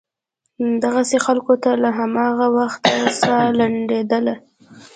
[0.83, 4.35] دغسې خلکو ته له هماغه وخته سا لنډېدله.